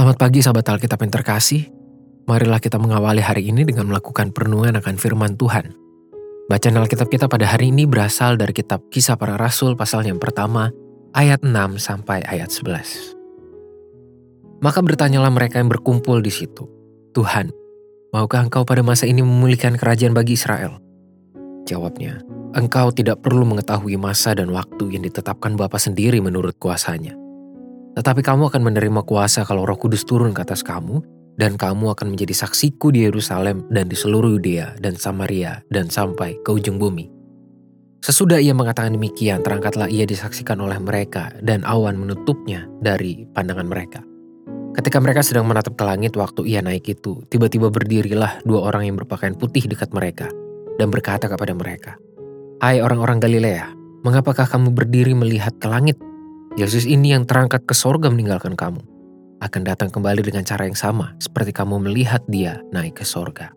[0.00, 1.68] Selamat pagi sahabat Alkitab yang terkasih.
[2.24, 5.76] Marilah kita mengawali hari ini dengan melakukan perenungan akan firman Tuhan.
[6.48, 10.72] Bacaan Alkitab kita pada hari ini berasal dari kitab Kisah Para Rasul pasal yang pertama,
[11.12, 13.12] ayat 6 sampai ayat 11.
[14.64, 16.64] Maka bertanyalah mereka yang berkumpul di situ,
[17.12, 17.52] Tuhan,
[18.16, 20.80] maukah engkau pada masa ini memulihkan kerajaan bagi Israel?
[21.68, 22.24] Jawabnya,
[22.56, 27.12] engkau tidak perlu mengetahui masa dan waktu yang ditetapkan Bapa sendiri menurut kuasanya.
[27.94, 31.02] Tetapi kamu akan menerima kuasa kalau roh kudus turun ke atas kamu,
[31.40, 36.36] dan kamu akan menjadi saksiku di Yerusalem dan di seluruh Yudea dan Samaria dan sampai
[36.44, 37.08] ke ujung bumi.
[38.00, 44.00] Sesudah ia mengatakan demikian, terangkatlah ia disaksikan oleh mereka dan awan menutupnya dari pandangan mereka.
[44.72, 48.96] Ketika mereka sedang menatap ke langit waktu ia naik itu, tiba-tiba berdirilah dua orang yang
[48.96, 50.32] berpakaian putih dekat mereka
[50.80, 52.00] dan berkata kepada mereka,
[52.60, 53.72] Hai orang-orang Galilea,
[54.04, 56.00] mengapakah kamu berdiri melihat ke langit?
[56.58, 58.82] Yesus ini yang terangkat ke sorga meninggalkan kamu
[59.38, 63.54] akan datang kembali dengan cara yang sama seperti kamu melihat dia naik ke sorga.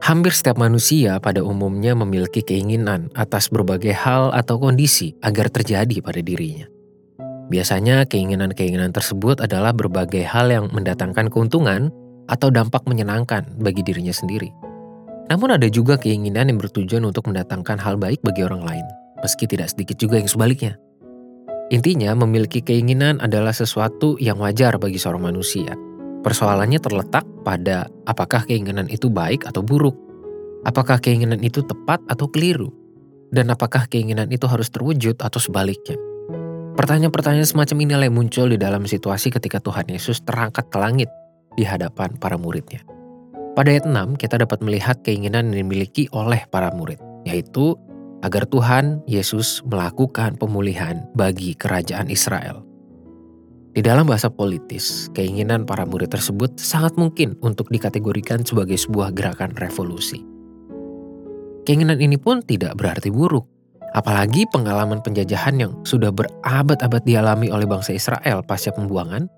[0.00, 6.24] Hampir setiap manusia pada umumnya memiliki keinginan atas berbagai hal atau kondisi agar terjadi pada
[6.24, 6.64] dirinya.
[7.50, 11.90] Biasanya keinginan-keinginan tersebut adalah berbagai hal yang mendatangkan keuntungan
[12.30, 14.54] atau dampak menyenangkan bagi dirinya sendiri.
[15.28, 18.86] Namun ada juga keinginan yang bertujuan untuk mendatangkan hal baik bagi orang lain,
[19.24, 20.76] meski tidak sedikit juga yang sebaliknya.
[21.70, 25.70] Intinya, memiliki keinginan adalah sesuatu yang wajar bagi seorang manusia.
[26.20, 29.94] Persoalannya terletak pada apakah keinginan itu baik atau buruk,
[30.66, 32.68] apakah keinginan itu tepat atau keliru,
[33.30, 35.96] dan apakah keinginan itu harus terwujud atau sebaliknya.
[36.74, 41.08] Pertanyaan-pertanyaan semacam inilah yang muncul di dalam situasi ketika Tuhan Yesus terangkat ke langit
[41.54, 42.82] di hadapan para muridnya.
[43.54, 47.74] Pada ayat 6, kita dapat melihat keinginan yang dimiliki oleh para murid, yaitu
[48.20, 52.64] agar Tuhan Yesus melakukan pemulihan bagi kerajaan Israel.
[53.70, 59.54] Di dalam bahasa politis, keinginan para murid tersebut sangat mungkin untuk dikategorikan sebagai sebuah gerakan
[59.54, 60.26] revolusi.
[61.62, 63.46] Keinginan ini pun tidak berarti buruk,
[63.94, 69.30] apalagi pengalaman penjajahan yang sudah berabad-abad dialami oleh bangsa Israel pasca pembuangan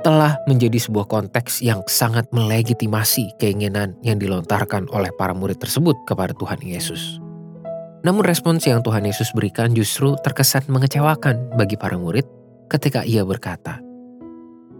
[0.00, 6.36] telah menjadi sebuah konteks yang sangat melegitimasi keinginan yang dilontarkan oleh para murid tersebut kepada
[6.36, 7.23] Tuhan Yesus.
[8.04, 12.28] Namun respons yang Tuhan Yesus berikan justru terkesan mengecewakan bagi para murid
[12.68, 13.80] ketika ia berkata,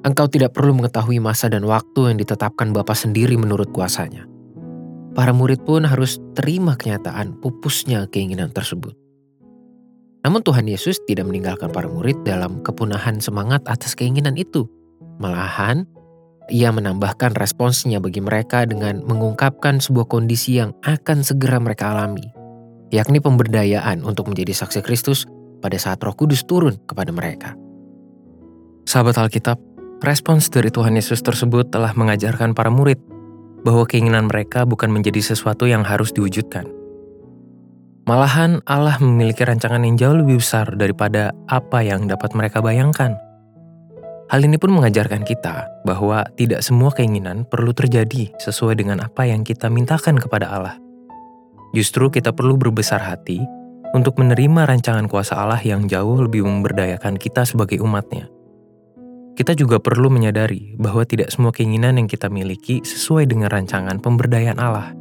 [0.04, 4.28] Engkau tidak perlu mengetahui masa dan waktu yang ditetapkan Bapa sendiri menurut kuasanya.
[5.16, 8.92] Para murid pun harus terima kenyataan pupusnya keinginan tersebut.
[10.20, 14.68] Namun Tuhan Yesus tidak meninggalkan para murid dalam kepunahan semangat atas keinginan itu.
[15.16, 15.88] Malahan,
[16.52, 22.28] ia menambahkan responsnya bagi mereka dengan mengungkapkan sebuah kondisi yang akan segera mereka alami,
[22.92, 25.24] yakni pemberdayaan untuk menjadi saksi Kristus
[25.64, 27.56] pada saat Roh Kudus turun kepada mereka.
[28.84, 29.56] Sahabat Alkitab,
[30.04, 33.00] respons dari Tuhan Yesus tersebut telah mengajarkan para murid
[33.64, 36.68] bahwa keinginan mereka bukan menjadi sesuatu yang harus diwujudkan.
[38.04, 43.16] Malahan Allah memiliki rancangan yang jauh lebih besar daripada apa yang dapat mereka bayangkan.
[44.28, 49.40] Hal ini pun mengajarkan kita bahwa tidak semua keinginan perlu terjadi sesuai dengan apa yang
[49.40, 50.83] kita mintakan kepada Allah.
[51.74, 53.42] Justru kita perlu berbesar hati
[53.94, 58.30] untuk menerima rancangan kuasa Allah yang jauh lebih memberdayakan kita sebagai umatnya.
[59.34, 64.62] Kita juga perlu menyadari bahwa tidak semua keinginan yang kita miliki sesuai dengan rancangan pemberdayaan
[64.62, 64.94] Allah.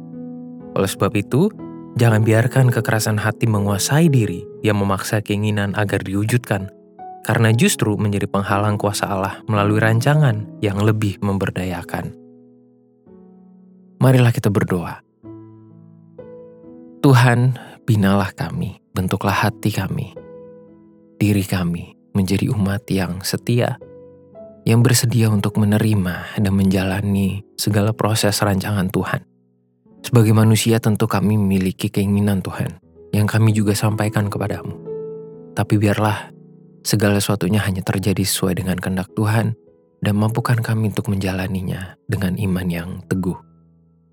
[0.74, 1.46] Oleh sebab itu,
[1.94, 6.66] jangan biarkan kekerasan hati menguasai diri yang memaksa keinginan agar diwujudkan,
[7.22, 12.10] karena justru menjadi penghalang kuasa Allah melalui rancangan yang lebih memberdayakan.
[14.02, 14.98] Marilah kita berdoa.
[17.04, 20.16] Tuhan, binalah kami, bentuklah hati kami,
[21.20, 23.76] diri kami menjadi umat yang setia,
[24.64, 29.20] yang bersedia untuk menerima dan menjalani segala proses rancangan Tuhan.
[30.00, 32.80] Sebagai manusia tentu kami memiliki keinginan Tuhan,
[33.12, 34.72] yang kami juga sampaikan kepadamu.
[35.52, 36.32] Tapi biarlah
[36.88, 39.52] segala sesuatunya hanya terjadi sesuai dengan kehendak Tuhan,
[40.00, 43.36] dan mampukan kami untuk menjalaninya dengan iman yang teguh.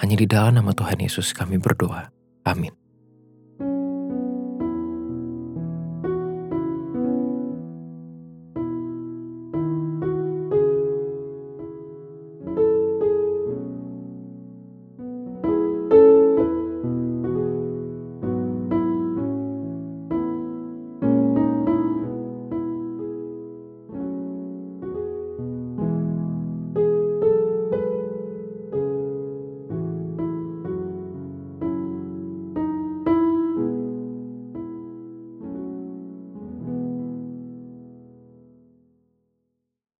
[0.03, 2.11] Hanya di dalam nama Tuhan Yesus kami berdoa.
[2.43, 2.80] Amin.